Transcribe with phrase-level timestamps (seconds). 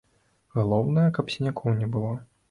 [0.55, 2.15] Галоўнае, каб сінякоў не было.